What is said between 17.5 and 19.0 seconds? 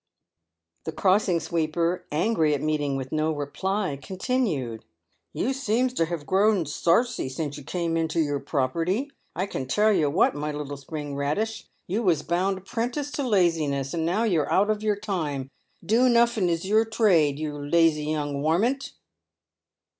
lazy young warmint."